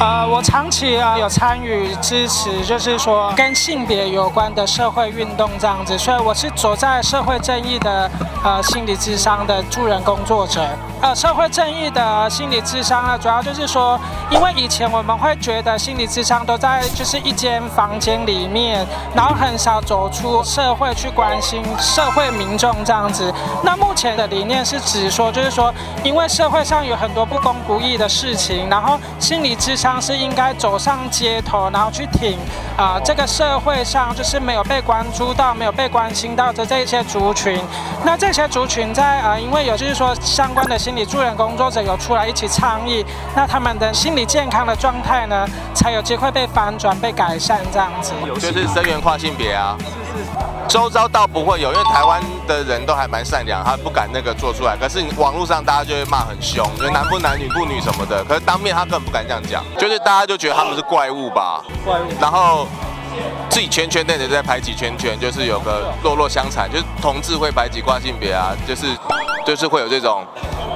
[0.00, 8.10] 呃，我长期啊有参与支持，就是说跟性别有关的社会运动这样子，所以我是走在社会正义的
[8.42, 10.66] 呃心理智商的助人工作者。
[11.02, 13.98] 呃，社会正义的心理智商呢，主要就是说，
[14.30, 23.32] 因为以前我们会觉得心理智商都在就是一间房间里面，然后很少走出社会去关心社会民众这样子。
[23.62, 25.72] 那目前的理念是指说，就是说，
[26.02, 32.36] 因为社会上有很多不公不义的事情，然后心理智商是应该走上街头，然后去挺
[32.76, 37.58] 啊这个社会上就是没有被关注到、没有被关心到的这些族群。
[38.04, 40.80] 那这些族群在啊，因为有就是说相关的。
[40.80, 43.04] 心理助人工作者有出来一起倡议，
[43.36, 48.14] 那他们的心理健康的状态呢，才有机会被翻转、被改善这样子。
[48.40, 49.76] 就是声援跨性别啊，
[50.70, 54.76] 周遭倒不会有，因为台湾的人都还蛮善良，他不敢那个做出来。
[54.76, 58.24] 可是网络上大家就会骂很凶，就男不男女不女什么的。
[58.24, 61.60] 可是当面他根本不敢这样讲，就是大家就觉得他们是怪物吧。
[61.84, 62.04] 怪物。
[62.20, 62.68] 然后
[63.48, 68.86] 自己圈圈内的在排挤圈圈，就是有个弱弱相残，就是同志会排挤跨性别啊，就是
[69.44, 70.24] 就是会有这种。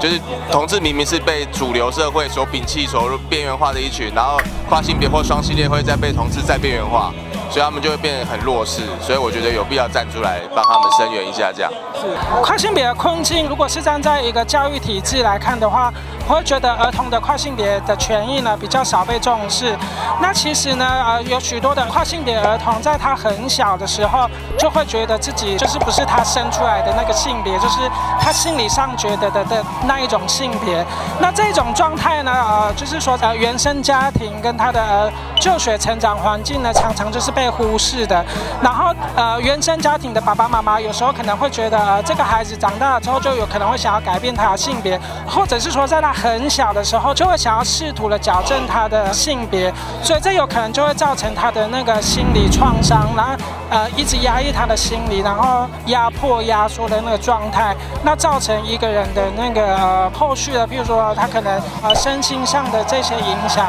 [0.00, 0.18] 就是
[0.50, 7.12] 同志明明是被主流社会所摒弃、所边缘化的一群，然后跨性别或双性恋会再被同志再边缘化，
[7.52, 8.80] 所以他们就会变得很弱势。
[9.00, 11.70] 所以我觉得有必要站出来帮他们声援一下，这样。
[11.94, 12.06] 是
[12.42, 15.92] 跨性别的困境，如果是站在一个教育体制来看的话。
[16.28, 19.76] 我会觉得儿童的跨性别的权益呢比较少被重视。
[20.20, 27.80] 那其实呢，呃，有许多的跨性别儿童在他很小的时候就会觉得自己就是不是他生出来的那个性别，就是
[28.20, 30.84] 他心理上觉得的的那一种性别。
[31.20, 38.24] 那这种状态呢，呃，就是说呃，原生家庭跟他的呃就学成长环境呢，常常就是被忽视的。
[38.62, 46.11] 然后呃，原生家庭的爸爸妈妈有时候可能会觉得，呃，这个孩子长大了之后就有可能会想要改变他的性别，或者是说在他。
[46.12, 53.32] 很小的时候就会想要试图的矫正他的性别，所以这有可能就会造成他的那个心理创伤，然后
[53.70, 57.74] 呃一直压抑他的心理，然后压迫压缩的那个状态，
[58.04, 63.66] 那造成一个人的那个后续的，比如说他可能呃身心上的这些影响。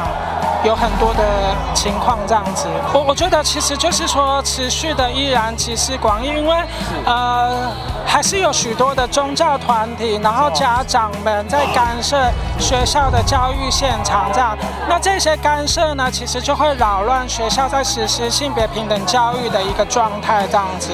[0.64, 1.22] 有很多的
[1.74, 6.56] 情况这样子，我我觉得其实就是说持续的依然集思广益，因为
[7.04, 7.70] 呃
[8.06, 12.16] 还是有许多的宗教团体，然后家长们在干涉
[12.58, 14.56] 学校的教育现场这样，
[14.88, 20.90] 那这些干涉呢，其实就会扰乱学校在实施性别平等教育的一个状态这样子。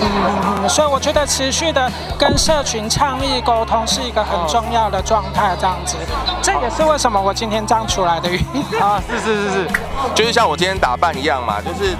[0.00, 5.96] 嗯，所以我觉得持续的跟社群倡议沟通是一个很重要的状态这样子，
[6.42, 8.80] 这也是为什么我今天这样出来的原因。
[8.80, 9.00] 啊。
[9.18, 9.68] 是是是是，
[10.14, 11.96] 就是像我今天打扮一样嘛，就是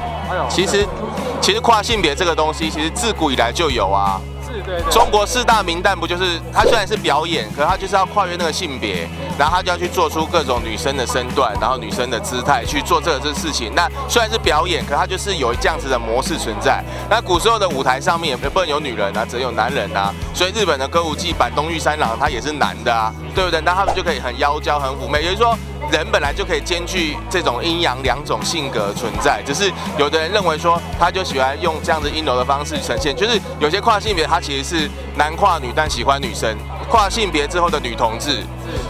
[0.48, 0.86] 其实
[1.40, 4.20] 其实跨性别这个东西，其实自古以来就有啊。
[4.90, 9.08] 中国四大名旦不就是他虽然是表演，可他就是要跨越那个性别，
[9.38, 13.72] 然后他就要去做出各种女生的身段，然后女生的姿态去做这个这事情。
[13.74, 16.84] 那虽然是表演，可他就是有这样子的模式存在。
[17.08, 20.12] 那古时候的舞台上面也不能有女人啊，只有男人啊。
[20.34, 23.58] 所以日本的歌舞伎板东玉三郎他也是男的啊，对不对？
[23.62, 25.22] 那他们就可以很妖娇、很妩媚。
[25.22, 25.56] 也就是说。
[25.91, 36.56] 人本来就可以兼具这种阴阳两种性格存在，只是有的人认为说，他就喜欢用这样子阴柔的方式呈现，就是有些跨性别他其实是男跨女，但喜欢女生，
[36.88, 38.42] 跨性别之后的女同志，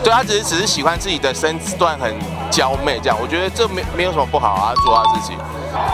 [0.03, 2.15] 对他只是只是喜欢自己的身段很
[2.51, 5.35] 娇媚这样，我觉得这没没有什么不好啊，做他自己。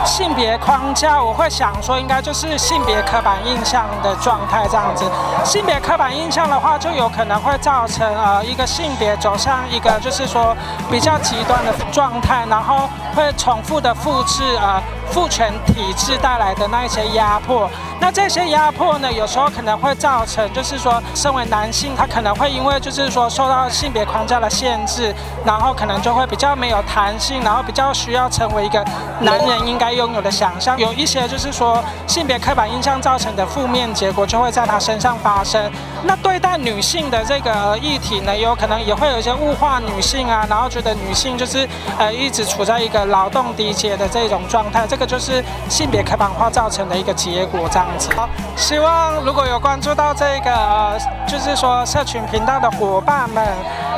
[0.05, 5.05] 性别框架，我会想说，应该就是性别刻板印象的状态这样子。
[5.43, 10.55] 性别刻板印象的话，就有可能会造成呃一个性别走向一个就是说
[10.89, 14.81] 比较极端的状态，然后会重复的复制呃
[15.11, 17.69] 父权体制带来的那一些压迫。
[18.01, 25.13] 那这些压迫呢，有时候可能会造成，就是说，身为男性，他可能会因为就是说受到性别框架的限制，
[25.43, 28.81] 然后可能就会比较没有弹性，然后比较需要成为一个
[29.19, 30.77] 男人应该拥有的想象。
[30.77, 35.71] 有一些就是说性别刻板印象造成的负面结果就会在他身上发生。
[36.03, 41.67] 那对待女性的这个议题呢，有可能也会有一些物化女性啊，然后觉得女性就是
[41.97, 47.87] 呃一直处在一个劳动低阶的这种状态，这个就是性别刻板化造成的一个结果，这样。
[48.15, 50.97] 好，希望如果有关注到这个，呃，
[51.27, 53.45] 就是说社群频道的伙伴们，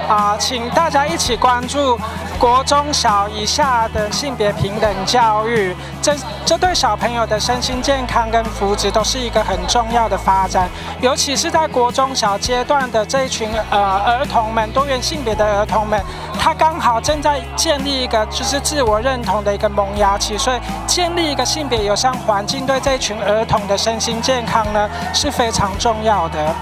[0.08, 2.00] 啊，请大家一起关注
[2.42, 6.12] 国中小以下的性别平等教育，这
[6.44, 10.68] 这对小朋友的身心健康跟福祉都是一个很重要的发展，
[11.02, 16.04] 尤其是在国中小阶段的这一群呃儿童们，多元性别的儿童们。
[16.40, 26.56] 他刚好正在建立一个就是自我认同的一个萌芽期，所以建立一个性别友善环境，对这一群儿童的身心健康呢是非常重要的。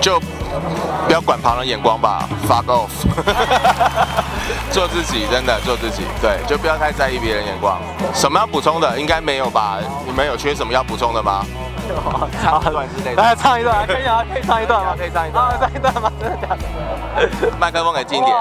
[0.00, 2.90] 就不要管旁人眼光吧，fuck off。
[4.70, 7.80] 做自己，真的做自己，对，就不要太在意别人眼光。
[8.12, 8.98] 什么要补充的？
[8.98, 9.78] 应该没有吧？
[10.04, 11.44] 你们有缺什么要补充的吗？
[12.42, 13.22] 唱一段之类的。
[13.22, 14.94] 来唱一段，可以啊，可以唱一段吗？
[14.98, 15.58] 可以唱一段。
[15.58, 16.12] 唱一段吗？
[16.20, 17.52] 真的假的？
[17.58, 18.36] 麦克风给近一点。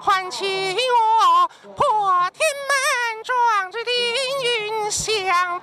[0.00, 3.92] 唤起我破天门壮志凌
[4.84, 5.60] 云，想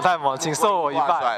[0.00, 1.34] 太猛，请送我一拜。